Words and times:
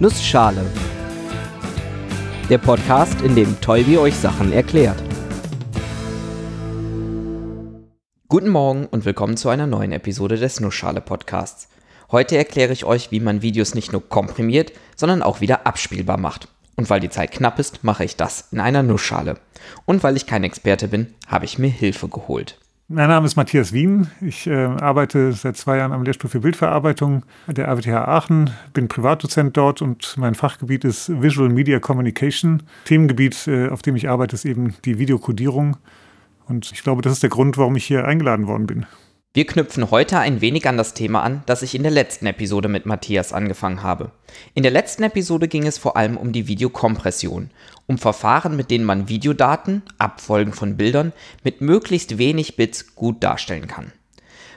Nussschale. 0.00 0.64
Der 2.48 2.58
Podcast, 2.58 3.20
in 3.22 3.34
dem 3.34 3.60
Tolbi 3.60 3.98
euch 3.98 4.14
Sachen 4.14 4.52
erklärt. 4.52 5.02
Guten 8.28 8.48
Morgen 8.48 8.86
und 8.86 9.04
willkommen 9.04 9.36
zu 9.36 9.48
einer 9.48 9.66
neuen 9.66 9.90
Episode 9.90 10.36
des 10.36 10.60
Nussschale 10.60 11.00
Podcasts. 11.00 11.68
Heute 12.12 12.36
erkläre 12.36 12.72
ich 12.72 12.84
euch, 12.84 13.10
wie 13.10 13.18
man 13.18 13.42
Videos 13.42 13.74
nicht 13.74 13.90
nur 13.90 14.08
komprimiert, 14.08 14.72
sondern 14.94 15.20
auch 15.20 15.40
wieder 15.40 15.66
abspielbar 15.66 16.16
macht. 16.16 16.46
Und 16.76 16.88
weil 16.90 17.00
die 17.00 17.10
Zeit 17.10 17.32
knapp 17.32 17.58
ist, 17.58 17.82
mache 17.82 18.04
ich 18.04 18.14
das 18.14 18.52
in 18.52 18.60
einer 18.60 18.84
Nussschale. 18.84 19.40
Und 19.84 20.04
weil 20.04 20.16
ich 20.16 20.26
kein 20.26 20.44
Experte 20.44 20.86
bin, 20.86 21.12
habe 21.26 21.44
ich 21.44 21.58
mir 21.58 21.70
Hilfe 21.70 22.06
geholt. 22.06 22.60
Mein 22.90 23.10
Name 23.10 23.26
ist 23.26 23.36
Matthias 23.36 23.74
Wien. 23.74 24.10
Ich 24.22 24.46
äh, 24.46 24.64
arbeite 24.64 25.32
seit 25.32 25.58
zwei 25.58 25.76
Jahren 25.76 25.92
am 25.92 26.04
Lehrstuhl 26.04 26.30
für 26.30 26.40
Bildverarbeitung 26.40 27.22
der 27.46 27.68
RWTH 27.68 28.08
Aachen, 28.08 28.48
bin 28.72 28.88
Privatdozent 28.88 29.58
dort 29.58 29.82
und 29.82 30.14
mein 30.16 30.34
Fachgebiet 30.34 30.86
ist 30.86 31.10
Visual 31.20 31.50
Media 31.50 31.80
Communication. 31.80 32.62
Themengebiet, 32.86 33.46
äh, 33.46 33.68
auf 33.68 33.82
dem 33.82 33.94
ich 33.94 34.08
arbeite, 34.08 34.36
ist 34.36 34.46
eben 34.46 34.74
die 34.86 34.98
Videokodierung. 34.98 35.76
Und 36.46 36.72
ich 36.72 36.82
glaube, 36.82 37.02
das 37.02 37.12
ist 37.12 37.22
der 37.22 37.28
Grund, 37.28 37.58
warum 37.58 37.76
ich 37.76 37.84
hier 37.84 38.06
eingeladen 38.06 38.46
worden 38.46 38.66
bin. 38.66 38.86
Wir 39.34 39.46
knüpfen 39.46 39.90
heute 39.90 40.18
ein 40.18 40.40
wenig 40.40 40.66
an 40.66 40.78
das 40.78 40.94
Thema 40.94 41.22
an, 41.22 41.42
das 41.44 41.60
ich 41.60 41.74
in 41.74 41.82
der 41.82 41.92
letzten 41.92 42.24
Episode 42.24 42.68
mit 42.68 42.86
Matthias 42.86 43.34
angefangen 43.34 43.82
habe. 43.82 44.10
In 44.54 44.62
der 44.62 44.72
letzten 44.72 45.02
Episode 45.02 45.48
ging 45.48 45.66
es 45.66 45.76
vor 45.76 45.98
allem 45.98 46.16
um 46.16 46.32
die 46.32 46.48
Videokompression, 46.48 47.50
um 47.86 47.98
Verfahren, 47.98 48.56
mit 48.56 48.70
denen 48.70 48.86
man 48.86 49.10
Videodaten, 49.10 49.82
Abfolgen 49.98 50.54
von 50.54 50.78
Bildern, 50.78 51.12
mit 51.44 51.60
möglichst 51.60 52.16
wenig 52.16 52.56
Bits 52.56 52.94
gut 52.94 53.22
darstellen 53.22 53.66
kann. 53.66 53.92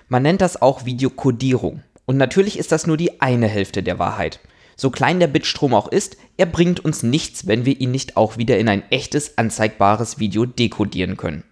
Man 0.08 0.24
nennt 0.24 0.40
das 0.40 0.62
auch 0.62 0.86
Videokodierung. 0.86 1.84
Und 2.06 2.16
natürlich 2.16 2.58
ist 2.58 2.72
das 2.72 2.88
nur 2.88 2.98
die 2.98 3.22
eine 3.22 3.48
Hälfte 3.48 3.84
der 3.84 4.00
Wahrheit. 4.00 4.40
So 4.78 4.90
klein 4.90 5.20
der 5.20 5.28
Bitstrom 5.28 5.74
auch 5.74 5.90
ist, 5.90 6.16
er 6.38 6.46
bringt 6.46 6.80
uns 6.80 7.04
nichts, 7.04 7.46
wenn 7.46 7.66
wir 7.66 7.80
ihn 7.80 7.92
nicht 7.92 8.16
auch 8.16 8.38
wieder 8.38 8.58
in 8.58 8.70
ein 8.70 8.90
echtes, 8.90 9.38
anzeigbares 9.38 10.18
Video 10.18 10.46
dekodieren 10.46 11.18
können. 11.18 11.44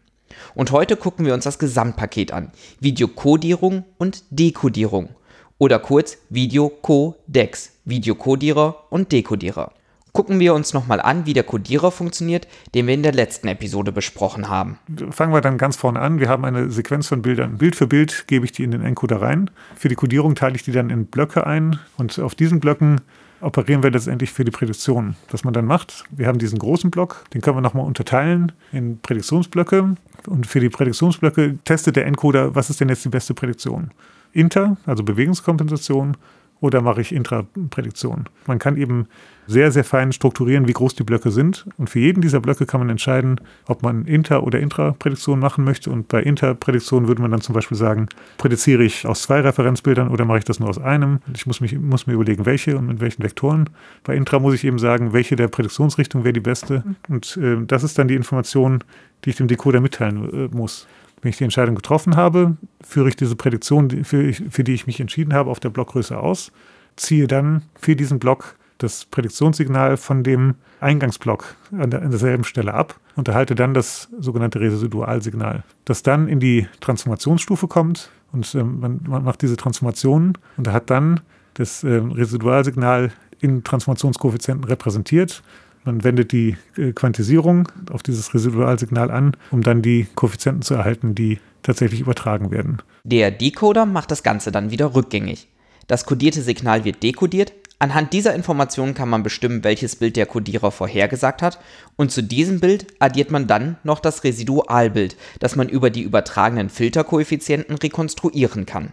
Und 0.55 0.71
heute 0.71 0.95
gucken 0.95 1.25
wir 1.25 1.33
uns 1.33 1.43
das 1.43 1.59
Gesamtpaket 1.59 2.31
an. 2.31 2.51
Videokodierung 2.79 3.85
und 3.97 4.23
Dekodierung. 4.29 5.09
Oder 5.57 5.79
kurz 5.79 6.17
Videocodex, 6.29 7.71
Videokodierer 7.85 8.85
und 8.89 9.11
Dekodierer. 9.11 9.73
Gucken 10.11 10.39
wir 10.39 10.55
uns 10.55 10.73
nochmal 10.73 10.99
an, 10.99 11.25
wie 11.25 11.33
der 11.33 11.43
Kodierer 11.43 11.91
funktioniert, 11.91 12.47
den 12.73 12.87
wir 12.87 12.93
in 12.93 13.03
der 13.03 13.13
letzten 13.13 13.47
Episode 13.47 13.91
besprochen 13.91 14.49
haben. 14.49 14.79
Fangen 15.11 15.33
wir 15.33 15.41
dann 15.41 15.57
ganz 15.57 15.75
vorne 15.75 15.99
an. 15.99 16.19
Wir 16.19 16.29
haben 16.29 16.45
eine 16.45 16.71
Sequenz 16.71 17.07
von 17.07 17.21
Bildern. 17.21 17.57
Bild 17.57 17.75
für 17.75 17.87
Bild 17.87 18.25
gebe 18.27 18.45
ich 18.45 18.51
die 18.51 18.63
in 18.63 18.71
den 18.71 18.81
Encoder 18.81 19.21
rein. 19.21 19.51
Für 19.75 19.87
die 19.87 19.95
Kodierung 19.95 20.35
teile 20.35 20.55
ich 20.55 20.63
die 20.63 20.71
dann 20.71 20.89
in 20.89 21.05
Blöcke 21.05 21.45
ein 21.45 21.79
und 21.97 22.17
auf 22.19 22.33
diesen 22.35 22.59
Blöcken 22.59 23.01
operieren 23.41 23.83
wir 23.83 23.91
letztendlich 23.91 24.31
für 24.31 24.43
die 24.43 24.51
Prädiktion. 24.51 25.15
Was 25.29 25.43
man 25.43 25.53
dann 25.53 25.65
macht, 25.65 26.05
wir 26.11 26.27
haben 26.27 26.39
diesen 26.39 26.59
großen 26.59 26.91
Block, 26.91 27.25
den 27.33 27.41
können 27.41 27.57
wir 27.57 27.61
nochmal 27.61 27.85
unterteilen 27.85 28.51
in 28.71 28.99
Prädiktionsblöcke. 28.99 29.95
Und 30.27 30.47
für 30.47 30.59
die 30.59 30.69
Prädiktionsblöcke 30.69 31.59
testet 31.63 31.95
der 31.95 32.05
Encoder, 32.05 32.55
was 32.55 32.69
ist 32.69 32.81
denn 32.81 32.89
jetzt 32.89 33.05
die 33.05 33.09
beste 33.09 33.33
Prädiktion. 33.33 33.91
Inter, 34.33 34.77
also 34.85 35.03
Bewegungskompensation, 35.03 36.17
oder 36.61 36.81
mache 36.81 37.01
ich 37.01 37.13
Intraprädiktion. 37.13 38.25
Man 38.45 38.59
kann 38.59 38.77
eben 38.77 39.07
sehr, 39.49 39.71
sehr 39.71 39.83
fein 39.83 40.11
strukturieren, 40.11 40.67
wie 40.67 40.73
groß 40.73 40.93
die 40.93 41.03
Blöcke 41.03 41.31
sind. 41.31 41.65
Und 41.77 41.89
für 41.89 41.99
jeden 41.99 42.21
dieser 42.21 42.39
Blöcke 42.39 42.67
kann 42.67 42.81
man 42.81 42.89
entscheiden, 42.89 43.41
ob 43.65 43.81
man 43.81 44.05
Inter- 44.05 44.43
oder 44.43 44.59
Intraprädiktion 44.59 45.39
machen 45.39 45.63
möchte. 45.63 45.89
Und 45.89 46.07
bei 46.07 46.21
Interprädiktion 46.21 47.07
würde 47.07 47.21
man 47.21 47.31
dann 47.31 47.41
zum 47.41 47.55
Beispiel 47.55 47.77
sagen, 47.77 48.09
prädiziere 48.37 48.83
ich 48.83 49.07
aus 49.07 49.23
zwei 49.23 49.39
Referenzbildern 49.41 50.09
oder 50.09 50.25
mache 50.25 50.37
ich 50.37 50.43
das 50.43 50.59
nur 50.59 50.69
aus 50.69 50.77
einem? 50.77 51.19
Ich 51.33 51.47
muss, 51.47 51.61
mich, 51.61 51.77
muss 51.79 52.05
mir 52.05 52.13
überlegen, 52.13 52.45
welche 52.45 52.77
und 52.77 52.85
mit 52.85 52.99
welchen 52.99 53.23
Vektoren. 53.23 53.71
Bei 54.03 54.15
Intra 54.15 54.37
muss 54.37 54.53
ich 54.53 54.63
eben 54.65 54.77
sagen, 54.77 55.13
welche 55.13 55.35
der 55.35 55.47
Prädiktionsrichtung 55.47 56.23
wäre 56.23 56.33
die 56.33 56.39
beste. 56.41 56.83
Und 57.07 57.37
äh, 57.37 57.57
das 57.65 57.83
ist 57.83 57.97
dann 57.97 58.07
die 58.07 58.15
Information, 58.15 58.83
die 59.25 59.31
ich 59.31 59.37
dem 59.37 59.47
Decoder 59.47 59.81
mitteilen 59.81 60.29
äh, 60.31 60.55
muss. 60.55 60.87
Wenn 61.21 61.29
ich 61.29 61.37
die 61.37 61.43
Entscheidung 61.43 61.75
getroffen 61.75 62.15
habe, 62.15 62.57
führe 62.81 63.09
ich 63.09 63.15
diese 63.15 63.35
Prädiktion, 63.35 64.03
für, 64.03 64.33
für 64.33 64.63
die 64.63 64.73
ich 64.73 64.87
mich 64.87 64.99
entschieden 64.99 65.33
habe, 65.33 65.49
auf 65.49 65.59
der 65.59 65.69
Blockgröße 65.69 66.17
aus, 66.17 66.51
ziehe 66.95 67.27
dann 67.27 67.63
für 67.75 67.95
diesen 67.95 68.19
Block 68.19 68.55
das 68.77 69.05
Prädiktionssignal 69.05 69.97
von 69.97 70.23
dem 70.23 70.55
Eingangsblock 70.79 71.55
an, 71.77 71.91
der, 71.91 72.01
an 72.01 72.11
derselben 72.11 72.45
Stelle 72.45 72.73
ab 72.73 72.97
und 73.15 73.27
erhalte 73.27 73.53
dann 73.53 73.73
das 73.73 74.09
sogenannte 74.17 74.61
Residualsignal, 74.61 75.63
das 75.85 76.01
dann 76.01 76.27
in 76.27 76.39
die 76.39 76.67
Transformationsstufe 76.79 77.67
kommt 77.67 78.09
und 78.31 78.53
äh, 78.55 78.63
man, 78.63 79.01
man, 79.05 79.23
macht 79.23 79.41
diese 79.41 79.57
Transformation 79.57 80.37
und 80.57 80.67
hat 80.69 80.89
dann 80.89 81.19
das 81.55 81.83
äh, 81.83 81.89
Residualsignal 81.89 83.11
in 83.41 83.63
Transformationskoeffizienten 83.63 84.63
repräsentiert 84.63 85.43
man 85.89 86.03
wendet 86.03 86.31
die 86.31 86.55
äh, 86.77 86.91
Quantisierung 86.91 87.67
auf 87.91 88.03
dieses 88.03 88.33
Residualsignal 88.35 89.09
an, 89.09 89.35
um 89.49 89.63
dann 89.63 89.81
die 89.81 90.05
Koeffizienten 90.13 90.61
zu 90.61 90.75
erhalten, 90.75 91.15
die 91.15 91.39
tatsächlich 91.63 91.99
übertragen 91.99 92.51
werden. 92.51 92.77
Der 93.03 93.31
Decoder 93.31 93.87
macht 93.87 94.11
das 94.11 94.21
Ganze 94.21 94.51
dann 94.51 94.69
wieder 94.69 94.93
rückgängig. 94.93 95.47
Das 95.87 96.05
kodierte 96.05 96.43
Signal 96.43 96.85
wird 96.85 97.01
dekodiert. 97.01 97.53
Anhand 97.79 98.13
dieser 98.13 98.35
Informationen 98.35 98.93
kann 98.93 99.09
man 99.09 99.23
bestimmen, 99.23 99.63
welches 99.63 99.95
Bild 99.95 100.15
der 100.15 100.27
Kodierer 100.27 100.69
vorhergesagt 100.69 101.41
hat. 101.41 101.59
Und 101.95 102.11
zu 102.11 102.21
diesem 102.21 102.59
Bild 102.59 102.85
addiert 102.99 103.31
man 103.31 103.47
dann 103.47 103.77
noch 103.83 103.99
das 103.99 104.23
Residualbild, 104.23 105.17
das 105.39 105.55
man 105.55 105.69
über 105.69 105.89
die 105.89 106.03
übertragenen 106.03 106.69
Filterkoeffizienten 106.69 107.75
rekonstruieren 107.77 108.67
kann. 108.67 108.91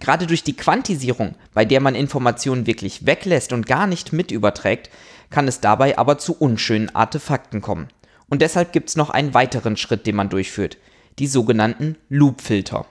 Gerade 0.00 0.26
durch 0.26 0.42
die 0.42 0.56
Quantisierung, 0.56 1.34
bei 1.52 1.66
der 1.66 1.80
man 1.80 1.94
Informationen 1.94 2.66
wirklich 2.66 3.04
weglässt 3.04 3.52
und 3.52 3.66
gar 3.66 3.86
nicht 3.86 4.12
mit 4.12 4.30
überträgt, 4.30 4.88
kann 5.32 5.48
es 5.48 5.60
dabei 5.60 5.98
aber 5.98 6.18
zu 6.18 6.34
unschönen 6.34 6.94
Artefakten 6.94 7.60
kommen. 7.60 7.88
Und 8.28 8.40
deshalb 8.40 8.72
gibt 8.72 8.88
es 8.88 8.96
noch 8.96 9.10
einen 9.10 9.34
weiteren 9.34 9.76
Schritt, 9.76 10.06
den 10.06 10.16
man 10.16 10.28
durchführt, 10.28 10.78
die 11.18 11.26
sogenannten 11.26 11.96
Loop-Filter. 12.08 12.86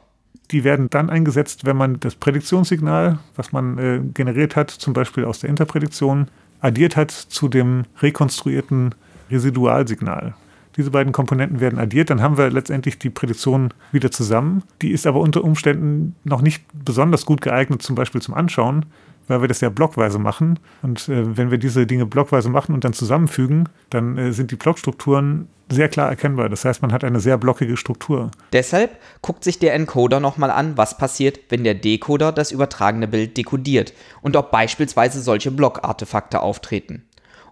Die 0.51 0.63
werden 0.65 0.89
dann 0.89 1.09
eingesetzt, 1.09 1.65
wenn 1.65 1.77
man 1.77 1.99
das 2.01 2.15
Prädiktionssignal, 2.15 3.19
was 3.35 3.53
man 3.53 3.77
äh, 3.77 4.01
generiert 4.13 4.57
hat, 4.57 4.69
zum 4.69 4.93
Beispiel 4.93 5.23
aus 5.23 5.39
der 5.39 5.49
Interprädiktion, 5.49 6.27
addiert 6.59 6.97
hat 6.97 7.11
zu 7.11 7.47
dem 7.47 7.85
rekonstruierten 8.01 8.93
Residualsignal. 9.31 10.35
Diese 10.77 10.91
beiden 10.91 11.11
Komponenten 11.11 11.59
werden 11.59 11.79
addiert, 11.79 12.09
dann 12.09 12.21
haben 12.21 12.37
wir 12.37 12.49
letztendlich 12.49 12.97
die 12.97 13.09
Prädiktion 13.09 13.73
wieder 13.91 14.11
zusammen. 14.11 14.63
Die 14.81 14.91
ist 14.91 15.05
aber 15.05 15.19
unter 15.19 15.43
Umständen 15.43 16.15
noch 16.23 16.41
nicht 16.41 16.63
besonders 16.73 17.25
gut 17.25 17.41
geeignet, 17.41 17.81
zum 17.81 17.95
Beispiel 17.95 18.21
zum 18.21 18.33
Anschauen, 18.33 18.85
weil 19.31 19.41
wir 19.41 19.47
das 19.47 19.61
ja 19.61 19.69
blockweise 19.69 20.19
machen. 20.19 20.59
Und 20.83 21.09
äh, 21.09 21.37
wenn 21.37 21.49
wir 21.49 21.57
diese 21.57 21.87
Dinge 21.87 22.05
blockweise 22.05 22.49
machen 22.49 22.75
und 22.75 22.83
dann 22.83 22.93
zusammenfügen, 22.93 23.69
dann 23.89 24.17
äh, 24.17 24.31
sind 24.33 24.51
die 24.51 24.55
Blockstrukturen 24.55 25.47
sehr 25.69 25.89
klar 25.89 26.09
erkennbar. 26.09 26.49
Das 26.49 26.65
heißt, 26.65 26.81
man 26.81 26.91
hat 26.91 27.03
eine 27.03 27.19
sehr 27.19 27.37
blockige 27.37 27.77
Struktur. 27.77 28.29
Deshalb 28.53 28.99
guckt 29.21 29.43
sich 29.43 29.57
der 29.57 29.73
Encoder 29.73 30.19
nochmal 30.19 30.51
an, 30.51 30.77
was 30.77 30.97
passiert, 30.97 31.39
wenn 31.49 31.63
der 31.63 31.75
Decoder 31.75 32.31
das 32.31 32.51
übertragene 32.51 33.07
Bild 33.07 33.37
dekodiert 33.37 33.93
und 34.21 34.35
ob 34.35 34.51
beispielsweise 34.51 35.21
solche 35.21 35.49
Blockartefakte 35.49 36.41
auftreten. 36.41 37.05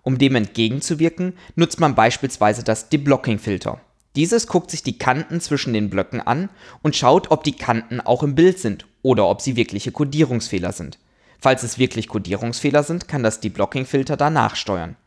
Um 0.03 0.17
dem 0.17 0.35
entgegenzuwirken, 0.35 1.33
nutzt 1.55 1.79
man 1.79 1.95
beispielsweise 1.95 2.63
das 2.63 2.89
Deblocking-Filter. 2.89 3.79
Dieses 4.15 4.47
guckt 4.47 4.71
sich 4.71 4.83
die 4.83 4.97
Kanten 4.97 5.39
zwischen 5.39 5.73
den 5.73 5.89
Blöcken 5.89 6.19
an 6.19 6.49
und 6.81 6.95
schaut, 6.95 7.31
ob 7.31 7.43
die 7.43 7.55
Kanten 7.55 8.01
auch 8.01 8.23
im 8.23 8.35
Bild 8.35 8.59
sind 8.59 8.85
oder 9.01 9.27
ob 9.27 9.41
sie 9.41 9.55
wirkliche 9.55 9.91
Kodierungsfehler 9.91 10.71
sind. 10.71 10.97
Falls 11.39 11.63
es 11.63 11.79
wirklich 11.79 12.07
Kodierungsfehler 12.07 12.83
sind, 12.83 13.07
kann 13.07 13.23
das 13.23 13.39
Deblocking-Filter 13.39 14.17
danach 14.17 14.55
steuern. 14.55 14.97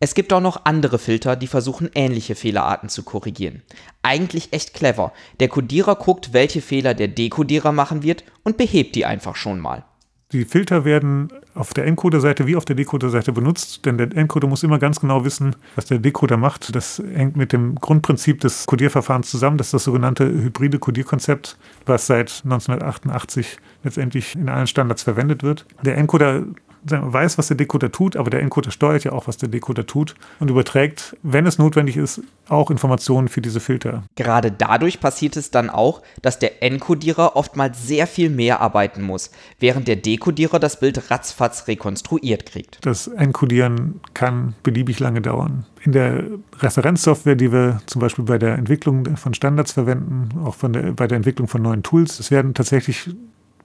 Es 0.00 0.14
gibt 0.14 0.32
auch 0.32 0.40
noch 0.40 0.64
andere 0.64 0.98
Filter, 0.98 1.34
die 1.34 1.48
versuchen 1.48 1.90
ähnliche 1.94 2.36
Fehlerarten 2.36 2.88
zu 2.88 3.02
korrigieren. 3.02 3.62
Eigentlich 4.02 4.52
echt 4.52 4.74
clever. 4.74 5.12
Der 5.40 5.48
Kodierer 5.48 5.96
guckt, 5.96 6.32
welche 6.32 6.60
Fehler 6.60 6.94
der 6.94 7.08
Dekodierer 7.08 7.72
machen 7.72 8.04
wird 8.04 8.22
und 8.44 8.56
behebt 8.56 8.94
die 8.94 9.06
einfach 9.06 9.34
schon 9.34 9.58
mal. 9.58 9.84
Die 10.30 10.44
Filter 10.44 10.84
werden 10.84 11.32
auf 11.58 11.74
der 11.74 11.86
Encoder-Seite 11.86 12.46
wie 12.46 12.56
auf 12.56 12.64
der 12.64 12.76
Decoder-Seite 12.76 13.32
benutzt, 13.32 13.84
denn 13.84 13.98
der 13.98 14.14
Encoder 14.16 14.46
muss 14.46 14.62
immer 14.62 14.78
ganz 14.78 15.00
genau 15.00 15.24
wissen, 15.24 15.56
was 15.74 15.86
der 15.86 15.98
Decoder 15.98 16.36
macht. 16.36 16.74
Das 16.74 17.02
hängt 17.12 17.36
mit 17.36 17.52
dem 17.52 17.74
Grundprinzip 17.74 18.40
des 18.40 18.66
Codierverfahrens 18.66 19.30
zusammen. 19.30 19.58
Das 19.58 19.68
ist 19.68 19.74
das 19.74 19.84
sogenannte 19.84 20.24
hybride 20.24 20.78
Codierkonzept, 20.78 21.56
was 21.86 22.06
seit 22.06 22.42
1988 22.44 23.58
letztendlich 23.82 24.36
in 24.36 24.48
allen 24.48 24.66
Standards 24.66 25.02
verwendet 25.02 25.42
wird. 25.42 25.66
Der 25.82 25.96
Encoder 25.96 26.44
weiß, 26.82 27.38
was 27.38 27.48
der 27.48 27.56
Decoder 27.56 27.92
tut, 27.92 28.16
aber 28.16 28.30
der 28.30 28.40
Encoder 28.40 28.70
steuert 28.70 29.04
ja 29.04 29.12
auch, 29.12 29.26
was 29.26 29.36
der 29.36 29.48
Decoder 29.48 29.86
tut 29.86 30.14
und 30.40 30.50
überträgt, 30.50 31.16
wenn 31.22 31.46
es 31.46 31.58
notwendig 31.58 31.96
ist, 31.96 32.22
auch 32.48 32.70
Informationen 32.70 33.28
für 33.28 33.40
diese 33.40 33.60
Filter. 33.60 34.04
Gerade 34.16 34.50
dadurch 34.50 35.00
passiert 35.00 35.36
es 35.36 35.50
dann 35.50 35.70
auch, 35.70 36.02
dass 36.22 36.38
der 36.38 36.62
Enkodierer 36.62 37.36
oftmals 37.36 37.86
sehr 37.86 38.06
viel 38.06 38.30
mehr 38.30 38.60
arbeiten 38.60 39.02
muss, 39.02 39.30
während 39.58 39.88
der 39.88 39.96
Dekodierer 39.96 40.58
das 40.58 40.80
Bild 40.80 41.10
ratzfatz 41.10 41.68
rekonstruiert 41.68 42.46
kriegt. 42.46 42.78
Das 42.82 43.08
Encodieren 43.08 44.00
kann 44.14 44.54
beliebig 44.62 45.00
lange 45.00 45.20
dauern. 45.20 45.66
In 45.82 45.92
der 45.92 46.24
Referenzsoftware, 46.58 47.36
die 47.36 47.52
wir 47.52 47.80
zum 47.86 48.00
Beispiel 48.00 48.24
bei 48.24 48.38
der 48.38 48.56
Entwicklung 48.56 49.16
von 49.16 49.34
Standards 49.34 49.72
verwenden, 49.72 50.30
auch 50.44 50.56
der, 50.62 50.92
bei 50.92 51.06
der 51.06 51.16
Entwicklung 51.16 51.48
von 51.48 51.62
neuen 51.62 51.82
Tools, 51.82 52.18
es 52.18 52.30
werden 52.30 52.54
tatsächlich 52.54 53.10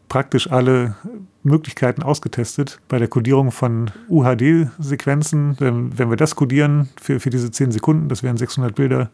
praktisch 0.09 0.51
alle 0.51 0.95
Möglichkeiten 1.43 2.03
ausgetestet 2.03 2.79
bei 2.87 2.99
der 2.99 3.07
Codierung 3.07 3.51
von 3.51 3.91
UHD-Sequenzen. 4.09 5.55
Wenn 5.59 6.09
wir 6.09 6.17
das 6.17 6.35
codieren 6.35 6.89
für, 7.01 7.19
für 7.19 7.29
diese 7.29 7.51
10 7.51 7.71
Sekunden, 7.71 8.09
das 8.09 8.23
wären 8.23 8.37
600 8.37 8.75
Bilder, 8.75 9.09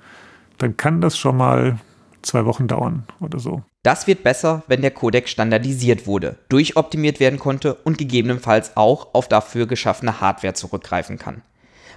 dann 0.57 0.77
kann 0.77 1.01
das 1.01 1.17
schon 1.17 1.37
mal 1.37 1.79
zwei 2.21 2.45
Wochen 2.45 2.67
dauern 2.67 3.03
oder 3.19 3.39
so. 3.39 3.63
Das 3.83 4.07
wird 4.07 4.23
besser, 4.23 4.63
wenn 4.67 4.81
der 4.81 4.91
Codec 4.91 5.29
standardisiert 5.29 6.05
wurde, 6.05 6.37
durchoptimiert 6.49 7.19
werden 7.19 7.39
konnte 7.39 7.75
und 7.75 7.97
gegebenenfalls 7.97 8.75
auch 8.75 9.13
auf 9.13 9.29
dafür 9.29 9.67
geschaffene 9.67 10.19
Hardware 10.19 10.53
zurückgreifen 10.53 11.17
kann. 11.17 11.41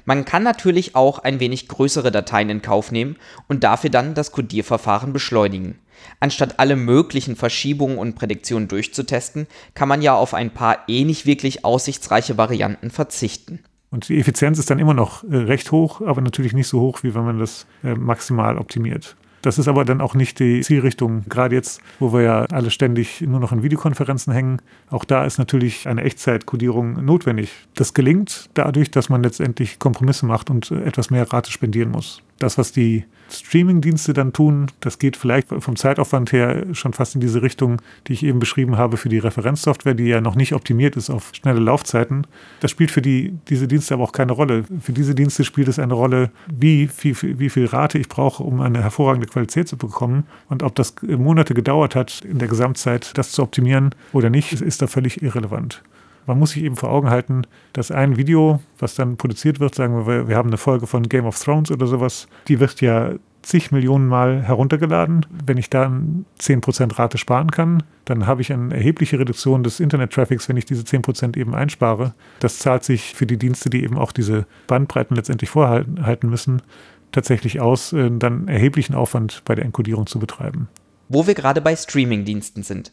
Man 0.05 0.25
kann 0.25 0.43
natürlich 0.43 0.95
auch 0.97 1.21
ein 1.21 1.41
wenig 1.41 1.69
größere 1.69 2.11
Dateien 2.11 2.51
in 2.51 2.63
Kauf 2.63 2.93
nehmen 2.93 3.17
und 3.49 3.65
dafür 3.65 3.91
dann 3.91 4.15
das 4.15 4.33
Codierverfahren 4.33 5.13
beschleunigen. 5.13 5.79
Anstatt 6.21 6.59
alle 6.59 6.77
möglichen 6.77 7.37
Verschiebungen 7.37 7.99
und 7.99 8.15
Prädiktionen 8.15 8.69
durchzutesten, 8.69 9.47
kann 9.75 9.89
man 9.89 10.03
ja 10.03 10.15
auf 10.15 10.35
ein 10.35 10.51
paar 10.51 10.79
eh 10.89 11.05
nicht 11.05 11.27
wirklich 11.27 11.65
aussichtsreiche 11.65 12.37
Varianten 12.37 12.91
verzichten. 12.91 13.61
Und 13.91 14.09
die 14.09 14.19
Effizienz 14.19 14.59
ist 14.59 14.71
dann 14.71 14.79
immer 14.79 14.95
noch 14.95 15.23
äh, 15.25 15.37
recht 15.37 15.71
hoch, 15.71 16.01
aber 16.01 16.23
natürlich 16.23 16.55
nicht 16.55 16.67
so 16.67 16.81
hoch, 16.81 17.03
wie 17.03 17.15
wenn 17.15 17.25
man 17.25 17.39
das 17.39 17.67
äh, 17.85 17.95
maximal 17.95 18.57
optimiert. 18.57 19.17
Das 19.43 19.59
ist 19.59 19.69
aber 19.69 19.85
dann 19.85 20.01
auch 20.01 20.15
nicht 20.15 20.39
die 20.39 20.61
Zielrichtung. 20.61 21.25
Gerade 21.29 21.57
jetzt, 21.57 21.81
wo 21.99 22.13
wir 22.13 22.23
ja 22.23 22.45
alle 22.47 22.71
ständig 22.71 23.21
nur 23.21 23.41
noch 23.41 23.53
in 23.53 23.63
Videokonferenzen 23.63 24.33
hängen, 24.33 24.63
auch 24.89 25.05
da 25.05 25.25
ist 25.25 25.39
natürlich 25.39 25.89
eine 25.89 26.03
Echtzeitkodierung 26.03 27.05
notwendig. 27.05 27.53
Das 27.75 27.93
gelingt 27.93 28.49
dadurch, 28.55 28.91
dass 28.91 29.09
man 29.09 29.23
letztendlich 29.23 29.81
Kompromisse 29.81 30.27
macht 30.27 30.49
und 30.49 30.71
etwas 30.71 31.11
mehr 31.11 31.31
Rate 31.33 31.51
spendieren 31.51 31.91
muss. 31.91 32.23
Das, 32.43 32.59
was 32.59 32.73
die 32.73 33.05
Streaming-Dienste 33.31 34.15
dann 34.15 34.33
tun, 34.33 34.67
das 34.81 34.99
geht 34.99 35.17
vielleicht 35.17 35.47
vom 35.47 35.77
Zeitaufwand 35.77 36.33
her 36.33 36.67
schon 36.73 36.93
fast 36.93 37.15
in 37.15 37.21
diese 37.21 37.41
Richtung, 37.41 37.81
die 38.09 38.15
ich 38.15 38.25
eben 38.25 38.41
beschrieben 38.41 38.77
habe 38.77 38.97
für 38.97 39.09
die 39.09 39.21
Referenzsoftware, 39.21 39.95
die 39.95 40.07
ja 40.07 40.21
noch 40.21 40.35
nicht 40.35 40.53
optimiert 40.53 40.97
ist 40.97 41.09
auf 41.09 41.31
schnelle 41.35 41.61
Laufzeiten. 41.61 42.27
Das 42.59 42.73
spielt 42.73 42.91
für 42.91 43.01
die, 43.01 43.33
diese 43.49 43.69
Dienste 43.69 43.95
aber 43.95 44.03
auch 44.03 44.11
keine 44.11 44.33
Rolle. 44.33 44.65
Für 44.81 44.93
diese 44.93 45.15
Dienste 45.15 45.45
spielt 45.45 45.69
es 45.69 45.79
eine 45.79 45.95
Rolle, 45.95 46.33
wie 46.53 46.89
viel, 46.89 47.15
wie 47.39 47.49
viel 47.49 47.67
Rate 47.67 47.97
ich 47.97 48.09
brauche, 48.09 48.43
um 48.43 48.61
eine 48.61 48.83
hervorragende 48.83 49.29
Qualität 49.29 49.69
zu 49.69 49.77
bekommen. 49.77 50.25
Und 50.49 50.65
ob 50.65 50.75
das 50.75 50.97
Monate 51.03 51.55
gedauert 51.55 51.95
hat, 51.95 52.23
in 52.23 52.41
der 52.41 52.49
Gesamtzeit 52.49 53.17
das 53.17 53.31
zu 53.31 53.45
optimieren 53.45 53.95
oder 54.13 54.31
nicht, 54.31 54.53
ist 54.53 54.83
da 54.83 54.89
völlig 54.89 55.23
irrelevant 55.23 55.81
man 56.27 56.39
muss 56.39 56.53
sich 56.53 56.65
eben 56.65 56.77
vor 56.77 56.91
Augen 56.91 57.11
halten, 57.11 57.43
dass 57.73 57.91
ein 57.91 58.17
Video, 58.17 58.61
was 58.79 58.95
dann 58.95 59.17
produziert 59.17 59.61
wird, 59.61 59.75
sagen 59.75 60.07
wir, 60.07 60.29
wir 60.29 60.37
haben 60.37 60.49
eine 60.49 60.59
Folge 60.59 60.87
von 60.87 61.09
Game 61.09 61.27
of 61.27 61.39
Thrones 61.39 61.71
oder 61.71 61.87
sowas, 61.87 62.29
die 62.49 62.61
wird 62.61 62.81
ja 62.81 63.13
zig 63.43 63.73
Millionen 63.73 64.07
Mal 64.07 64.43
heruntergeladen. 64.43 65.27
Wenn 65.45 65.59
ich 65.59 65.69
da 65.69 65.93
10% 66.41 66.99
Rate 66.99 67.19
sparen 67.19 67.51
kann, 67.51 67.83
dann 68.05 68.27
habe 68.27 68.41
ich 68.41 68.53
eine 68.53 68.75
erhebliche 68.75 69.19
Reduktion 69.19 69.63
des 69.63 69.81
Internet-Traffics, 69.81 70.49
wenn 70.49 70.57
ich 70.57 70.65
diese 70.65 70.83
10% 70.83 71.37
eben 71.37 71.55
einspare. 71.55 72.15
Das 72.41 72.59
zahlt 72.59 72.85
sich 72.85 73.15
für 73.15 73.27
die 73.27 73.37
Dienste, 73.37 73.71
die 73.71 73.83
eben 73.83 73.99
auch 73.99 74.13
diese 74.13 74.47
Bandbreiten 74.67 75.17
letztendlich 75.17 75.51
vorhalten 75.51 76.31
müssen, 76.31 76.63
tatsächlich 77.11 77.61
aus, 77.61 77.93
äh, 77.93 78.11
dann 78.11 78.49
erheblichen 78.49 78.95
Aufwand 78.95 79.43
bei 79.45 79.55
der 79.55 79.65
Enkodierung 79.65 80.07
zu 80.07 80.19
betreiben. 80.19 80.69
Wo 81.09 81.27
wir 81.27 81.35
gerade 81.35 81.61
bei 81.61 81.77
Streaming-Diensten 81.77 82.63
sind. 82.63 82.93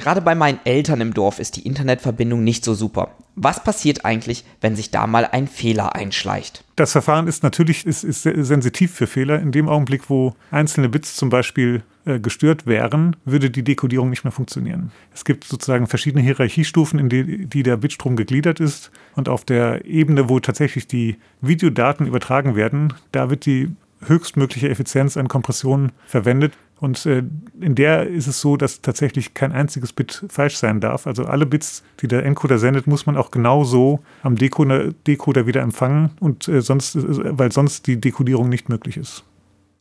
Gerade 0.00 0.22
bei 0.22 0.34
meinen 0.34 0.60
Eltern 0.64 1.02
im 1.02 1.12
Dorf 1.12 1.38
ist 1.38 1.56
die 1.56 1.66
Internetverbindung 1.66 2.42
nicht 2.42 2.64
so 2.64 2.72
super. 2.72 3.10
Was 3.36 3.62
passiert 3.62 4.06
eigentlich, 4.06 4.46
wenn 4.62 4.74
sich 4.74 4.90
da 4.90 5.06
mal 5.06 5.26
ein 5.26 5.46
Fehler 5.46 5.94
einschleicht? 5.94 6.64
Das 6.74 6.92
Verfahren 6.92 7.26
ist 7.26 7.42
natürlich 7.42 7.84
ist, 7.84 8.02
ist 8.02 8.22
sensitiv 8.22 8.94
für 8.94 9.06
Fehler. 9.06 9.38
In 9.40 9.52
dem 9.52 9.68
Augenblick, 9.68 10.08
wo 10.08 10.34
einzelne 10.50 10.88
Bits 10.88 11.16
zum 11.16 11.28
Beispiel 11.28 11.82
äh, 12.06 12.18
gestört 12.18 12.66
wären, 12.66 13.14
würde 13.26 13.50
die 13.50 13.62
Dekodierung 13.62 14.08
nicht 14.08 14.24
mehr 14.24 14.32
funktionieren. 14.32 14.90
Es 15.12 15.26
gibt 15.26 15.44
sozusagen 15.44 15.86
verschiedene 15.86 16.22
Hierarchiestufen, 16.22 16.98
in 16.98 17.10
die, 17.10 17.44
die 17.44 17.62
der 17.62 17.76
Bitstrom 17.76 18.16
gegliedert 18.16 18.58
ist. 18.58 18.90
Und 19.16 19.28
auf 19.28 19.44
der 19.44 19.84
Ebene, 19.84 20.30
wo 20.30 20.40
tatsächlich 20.40 20.86
die 20.86 21.18
Videodaten 21.42 22.06
übertragen 22.06 22.56
werden, 22.56 22.94
da 23.12 23.28
wird 23.28 23.44
die 23.44 23.68
höchstmögliche 24.06 24.68
Effizienz 24.68 25.16
an 25.16 25.28
Kompression 25.28 25.92
verwendet. 26.06 26.54
Und 26.80 27.04
äh, 27.04 27.22
in 27.60 27.74
der 27.74 28.06
ist 28.06 28.26
es 28.26 28.40
so, 28.40 28.56
dass 28.56 28.80
tatsächlich 28.80 29.34
kein 29.34 29.52
einziges 29.52 29.92
Bit 29.92 30.24
falsch 30.28 30.56
sein 30.56 30.80
darf. 30.80 31.06
Also 31.06 31.24
alle 31.26 31.44
Bits, 31.44 31.82
die 32.00 32.08
der 32.08 32.24
Encoder 32.24 32.58
sendet, 32.58 32.86
muss 32.86 33.04
man 33.04 33.16
auch 33.16 33.30
genau 33.30 33.64
so 33.64 34.00
am 34.22 34.36
Decoder, 34.36 34.92
Decoder 35.06 35.46
wieder 35.46 35.60
empfangen, 35.60 36.10
und, 36.20 36.48
äh, 36.48 36.62
sonst, 36.62 36.96
äh, 36.96 37.38
weil 37.38 37.52
sonst 37.52 37.86
die 37.86 38.00
Dekodierung 38.00 38.48
nicht 38.48 38.68
möglich 38.68 38.96
ist. 38.96 39.24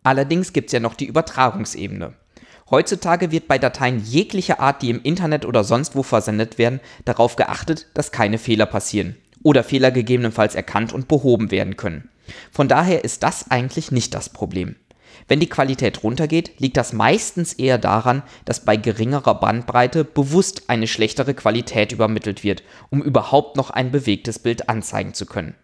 Allerdings 0.03 0.51
gibt 0.53 0.67
es 0.67 0.73
ja 0.73 0.79
noch 0.79 0.93
die 0.93 1.05
Übertragungsebene. 1.05 2.13
Heutzutage 2.69 3.31
wird 3.31 3.47
bei 3.47 3.57
Dateien 3.57 3.99
jeglicher 4.03 4.59
Art, 4.59 4.81
die 4.81 4.89
im 4.89 5.01
Internet 5.01 5.45
oder 5.45 5.63
sonst 5.63 5.95
wo 5.95 6.03
versendet 6.03 6.57
werden, 6.57 6.81
darauf 7.05 7.35
geachtet, 7.35 7.87
dass 7.93 8.11
keine 8.11 8.37
Fehler 8.37 8.65
passieren 8.65 9.15
oder 9.41 9.63
Fehler 9.63 9.91
gegebenenfalls 9.91 10.55
erkannt 10.55 10.93
und 10.93 11.07
behoben 11.07 11.51
werden 11.51 11.77
können. 11.77 12.08
Von 12.51 12.67
daher 12.67 13.03
ist 13.03 13.23
das 13.23 13.51
eigentlich 13.51 13.91
nicht 13.91 14.13
das 14.13 14.29
Problem. 14.29 14.75
Wenn 15.27 15.39
die 15.39 15.49
Qualität 15.49 16.03
runtergeht, 16.03 16.59
liegt 16.59 16.77
das 16.77 16.93
meistens 16.93 17.53
eher 17.53 17.77
daran, 17.77 18.23
dass 18.45 18.65
bei 18.65 18.77
geringerer 18.77 19.35
Bandbreite 19.35 20.03
bewusst 20.03 20.63
eine 20.69 20.87
schlechtere 20.87 21.33
Qualität 21.33 21.91
übermittelt 21.91 22.43
wird, 22.43 22.63
um 22.89 23.01
überhaupt 23.01 23.55
noch 23.55 23.69
ein 23.69 23.91
bewegtes 23.91 24.39
Bild 24.39 24.69
anzeigen 24.69 25.13
zu 25.13 25.25
können. 25.25 25.55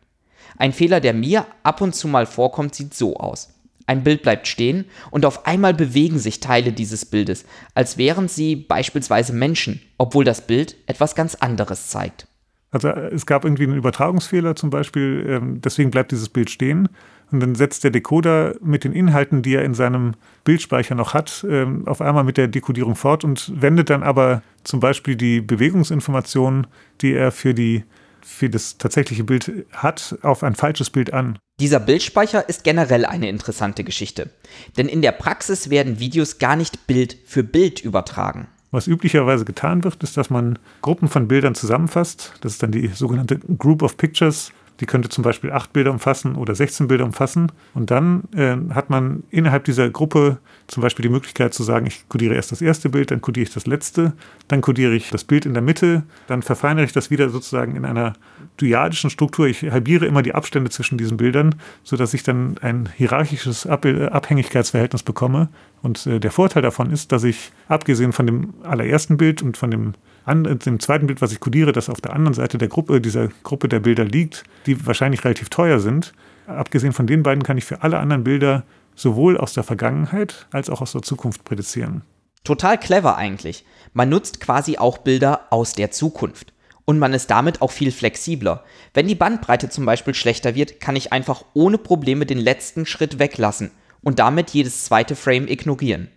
Ein 0.58 0.74
Fehler, 0.74 1.00
der 1.00 1.14
mir 1.14 1.48
ab 1.64 1.82
und 1.82 1.96
zu 1.96 2.08
mal 2.08 2.26
vorkommt, 2.26 2.76
sieht 2.76 2.94
so 2.94 3.18
aus. 3.18 3.50
Ein 3.88 4.04
Bild 4.04 4.24
bleibt 4.24 4.48
stehen 4.48 4.86
und 5.12 5.26
auf 5.26 5.46
einmal 5.46 5.74
bewegen 5.74 6.18
sich 6.18 6.40
Teile 6.40 6.72
dieses 6.72 7.06
Bildes, 7.06 7.46
als 7.76 7.98
wären 7.98 8.28
sie 8.28 8.56
beispielsweise 8.56 9.34
Menschen, 9.34 9.82
obwohl 9.98 10.24
das 10.24 10.48
Bild 10.48 10.76
etwas 10.88 11.14
ganz 11.14 11.36
anderes 11.36 11.90
zeigt. 11.90 12.28
Also 12.76 12.90
es 12.90 13.26
gab 13.26 13.46
irgendwie 13.46 13.64
einen 13.64 13.78
Übertragungsfehler 13.78 14.58
zum 14.58 14.70
Beispiel, 14.70 15.26
ähm, 15.30 15.62
deswegen 15.62 15.92
bleibt 15.92 16.12
dieses 16.12 16.28
Bild 16.28 16.50
stehen. 16.50 16.90
Und 17.32 17.40
dann 17.40 17.56
setzt 17.56 17.86
der 17.86 17.92
Decoder 17.92 18.56
mit 18.62 18.84
den 18.84 18.92
Inhalten, 18.92 19.42
die 19.42 19.56
er 19.56 19.64
in 19.64 19.74
seinem 19.74 20.16
Bildspeicher 20.44 20.94
noch 20.94 21.14
hat, 21.14 21.46
ähm, 21.50 21.88
auf 21.88 22.02
einmal 22.02 22.26
mit 22.26 22.36
der 22.36 22.50
Dekodierung 22.50 22.98
fort 22.98 23.24
und 23.24 23.50
wendet 23.62 23.90
dann 23.90 24.04
aber 24.04 24.44
zum 24.66 24.82
Beispiel 24.82 25.16
die 25.16 25.40
Bewegungsinformationen, 25.40 26.68
die 27.00 27.14
er 27.14 27.32
für, 27.32 27.54
die, 27.54 27.86
für 28.22 28.50
das 28.50 28.78
tatsächliche 28.78 29.24
Bild 29.24 29.66
hat, 29.72 30.18
auf 30.22 30.44
ein 30.44 30.56
falsches 30.56 30.90
Bild 30.90 31.14
an. 31.14 31.40
Dieser 31.62 31.80
Bildspeicher 31.80 32.50
ist 32.50 32.66
generell 32.66 33.06
eine 33.06 33.30
interessante 33.30 33.86
Geschichte. 33.86 34.32
Denn 34.76 34.90
in 34.90 35.02
der 35.02 35.14
Praxis 35.14 35.70
werden 35.70 36.00
Videos 36.00 36.40
gar 36.40 36.58
nicht 36.58 36.88
Bild 36.88 37.16
für 37.26 37.44
Bild 37.44 37.80
übertragen. 37.80 38.50
Was 38.72 38.88
üblicherweise 38.88 39.46
getan 39.46 39.84
wird, 39.84 40.04
ist, 40.04 40.18
dass 40.18 40.30
man 40.30 40.60
Gruppen 40.82 41.08
von 41.08 41.28
Bildern 41.28 41.56
zusammenfasst. 41.56 42.34
Das 42.42 42.54
ist 42.54 42.64
dann 42.64 42.72
die 42.72 42.88
sogenannte 42.88 43.40
Group 43.58 43.84
of 43.84 43.98
Pictures 43.98 44.52
die 44.80 44.86
könnte 44.86 45.10
zum 45.10 45.24
Beispiel 45.24 45.52
acht 45.52 45.74
Bilder 45.74 45.92
umfassen 45.92 46.36
oder 46.36 46.54
16 46.54 46.88
Bilder 46.88 47.06
umfassen. 47.06 47.52
Und 47.74 47.92
dann 47.92 48.24
äh, 48.36 48.58
hat 48.74 48.90
man 48.90 49.24
innerhalb 49.30 49.66
dieser 49.66 49.90
Gruppe 49.90 50.38
zum 50.68 50.82
Beispiel 50.82 51.04
die 51.04 51.10
Möglichkeit 51.10 51.54
zu 51.54 51.64
sagen, 51.64 51.86
ich 51.86 52.08
kodiere 52.10 52.36
erst 52.36 52.52
das 52.52 52.62
erste 52.62 52.90
Bild, 52.90 53.12
dann 53.12 53.22
kodiere 53.22 53.44
ich 53.44 53.54
das 53.54 53.68
letzte, 53.68 54.14
dann 54.48 54.62
kodiere 54.62 54.94
ich 54.94 55.10
das 55.10 55.24
Bild 55.24 55.46
in 55.46 55.54
der 55.54 55.62
Mitte, 55.62 56.04
dann 56.28 56.42
verfeinere 56.42 56.86
ich 56.86 56.94
das 56.94 57.12
wieder 57.12 57.30
sozusagen 57.30 57.76
in 57.76 57.86
einer 57.86 58.14
dyadischen 58.60 59.10
Struktur. 59.10 59.48
Ich 59.48 59.64
halbiere 59.64 60.06
immer 60.06 60.22
die 60.22 60.34
Abstände 60.34 60.70
zwischen 60.70 60.98
diesen 60.98 61.18
Bildern, 61.18 61.56
sodass 61.84 62.14
ich 62.14 62.24
dann 62.24 62.58
ein 62.62 62.90
hierarchisches 62.96 63.68
Ab 63.68 63.86
Abhängigkeitsverhältnis 63.86 65.04
bekomme. 65.04 65.50
Und 65.82 66.08
äh, 66.08 66.20
der 66.20 66.32
Vorteil 66.32 66.64
davon 66.64 66.92
ist, 66.92 67.12
dass 67.12 67.24
ich, 67.24 67.52
abgesehen 67.68 68.14
von 68.14 68.26
dem 68.26 68.54
allerersten 68.64 69.18
Bild 69.18 69.42
und 69.42 69.58
von 69.58 69.70
dem 69.70 69.94
an 70.26 70.44
dem 70.44 70.80
zweiten 70.80 71.06
Bild, 71.06 71.22
was 71.22 71.32
ich 71.32 71.40
kodiere, 71.40 71.72
das 71.72 71.88
auf 71.88 72.02
der 72.02 72.14
anderen 72.14 72.34
Seite 72.34 72.58
der 72.58 72.68
Gruppe, 72.68 73.00
dieser 73.00 73.30
Gruppe 73.44 73.70
der 73.70 73.80
Bilder 73.80 74.04
liegt, 74.04 74.44
die 74.66 74.86
wahrscheinlich 74.88 75.24
relativ 75.24 75.50
teuer 75.50 75.80
sind. 75.80 76.14
Abgesehen 76.48 76.94
von 76.94 77.06
den 77.06 77.22
beiden 77.22 77.44
kann 77.44 77.60
ich 77.60 77.66
für 77.66 77.84
alle 77.84 78.00
anderen 78.00 78.24
Bilder 78.24 78.64
sowohl 78.96 79.38
aus 79.38 79.54
der 79.54 79.64
Vergangenheit 79.64 80.48
als 80.52 80.70
auch 80.70 80.82
aus 80.82 80.94
der 80.94 81.02
Zukunft 81.02 81.44
prädizieren. 81.44 82.04
Total 82.44 82.80
clever 82.80 83.18
eigentlich. 83.18 83.66
Man 83.94 84.10
nutzt 84.10 84.40
quasi 84.40 84.78
auch 84.78 85.00
Bilder 85.00 85.48
aus 85.50 85.74
der 85.74 85.92
Zukunft. 85.92 86.54
Und 86.86 87.00
man 87.00 87.14
ist 87.14 87.32
damit 87.32 87.62
auch 87.62 87.72
viel 87.72 87.92
flexibler. 87.92 88.64
Wenn 88.94 89.08
die 89.08 89.16
Bandbreite 89.16 89.70
zum 89.70 89.86
Beispiel 89.86 90.14
schlechter 90.14 90.54
wird, 90.54 90.80
kann 90.80 90.96
ich 90.96 91.12
einfach 91.12 91.44
ohne 91.54 91.80
Probleme 91.80 92.28
den 92.28 92.38
letzten 92.38 92.86
Schritt 92.86 93.18
weglassen 93.18 93.72
und 94.04 94.20
damit 94.20 94.52
jedes 94.52 94.86
zweite 94.86 95.16
Frame 95.16 95.48
ignorieren. 95.48 96.10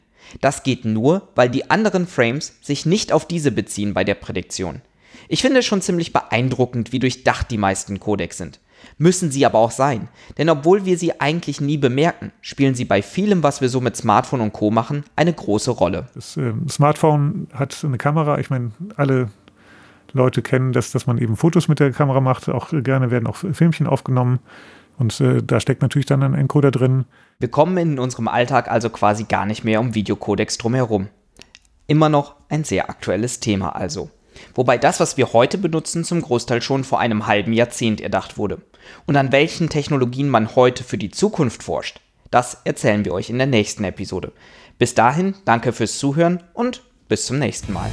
Das 0.42 0.62
geht 0.62 0.84
nur, 0.84 1.28
weil 1.34 1.48
die 1.48 1.70
anderen 1.70 2.06
Frames 2.06 2.58
sich 2.60 2.84
nicht 2.84 3.12
auf 3.12 3.26
diese 3.26 3.50
beziehen 3.50 3.94
bei 3.94 4.04
der 4.04 4.14
Prädiktion. 4.14 4.82
Ich 5.28 5.40
finde 5.40 5.60
es 5.60 5.66
schon 5.66 5.80
ziemlich 5.80 6.12
beeindruckend, 6.12 6.92
wie 6.92 6.98
durchdacht 6.98 7.50
die 7.50 7.58
meisten 7.58 7.98
Codecs 7.98 8.36
sind. 8.36 8.60
Müssen 8.98 9.30
sie 9.30 9.46
aber 9.46 9.58
auch 9.58 9.70
sein, 9.70 10.08
denn 10.38 10.50
obwohl 10.50 10.84
wir 10.84 10.98
sie 10.98 11.20
eigentlich 11.20 11.60
nie 11.60 11.78
bemerken, 11.78 12.32
spielen 12.40 12.74
sie 12.74 12.84
bei 12.84 13.02
vielem, 13.02 13.42
was 13.42 13.60
wir 13.60 13.68
so 13.68 13.80
mit 13.80 13.96
Smartphone 13.96 14.40
und 14.40 14.52
Co. 14.52 14.70
machen, 14.70 15.04
eine 15.16 15.32
große 15.32 15.70
Rolle. 15.70 16.08
Das 16.14 16.36
äh, 16.36 16.52
Smartphone 16.68 17.48
hat 17.52 17.84
eine 17.84 17.98
Kamera, 17.98 18.38
ich 18.38 18.50
meine, 18.50 18.72
alle 18.96 19.30
Leute 20.12 20.42
kennen 20.42 20.72
das, 20.72 20.90
dass 20.90 21.06
man 21.06 21.18
eben 21.18 21.36
Fotos 21.36 21.68
mit 21.68 21.80
der 21.80 21.92
Kamera 21.92 22.20
macht, 22.20 22.48
auch 22.48 22.70
gerne 22.70 23.10
werden 23.10 23.26
auch 23.26 23.36
Filmchen 23.36 23.86
aufgenommen. 23.86 24.40
Und 24.98 25.20
äh, 25.20 25.42
da 25.42 25.60
steckt 25.60 25.82
natürlich 25.82 26.06
dann 26.06 26.22
ein 26.22 26.34
Encoder 26.34 26.72
drin. 26.72 27.04
Wir 27.38 27.50
kommen 27.50 27.76
in 27.78 27.98
unserem 27.98 28.26
Alltag 28.26 28.68
also 28.68 28.90
quasi 28.90 29.24
gar 29.24 29.46
nicht 29.46 29.64
mehr 29.64 29.80
um 29.80 29.94
Videocodecs 29.94 30.58
drumherum. 30.58 31.08
Immer 31.86 32.08
noch 32.08 32.34
ein 32.48 32.64
sehr 32.64 32.90
aktuelles 32.90 33.38
Thema 33.38 33.76
also. 33.76 34.10
Wobei 34.54 34.78
das, 34.78 35.00
was 35.00 35.16
wir 35.16 35.32
heute 35.32 35.58
benutzen, 35.58 36.04
zum 36.04 36.22
Großteil 36.22 36.62
schon 36.62 36.84
vor 36.84 37.00
einem 37.00 37.26
halben 37.26 37.52
Jahrzehnt 37.52 38.00
erdacht 38.00 38.38
wurde. 38.38 38.60
Und 39.06 39.16
an 39.16 39.32
welchen 39.32 39.68
Technologien 39.68 40.28
man 40.28 40.54
heute 40.54 40.84
für 40.84 40.98
die 40.98 41.10
Zukunft 41.10 41.62
forscht, 41.62 42.00
das 42.30 42.58
erzählen 42.64 43.04
wir 43.04 43.12
euch 43.12 43.30
in 43.30 43.38
der 43.38 43.46
nächsten 43.46 43.84
Episode. 43.84 44.32
Bis 44.78 44.94
dahin, 44.94 45.34
danke 45.44 45.72
fürs 45.72 45.98
Zuhören 45.98 46.42
und 46.54 46.82
bis 47.08 47.26
zum 47.26 47.38
nächsten 47.38 47.72
Mal. 47.72 47.90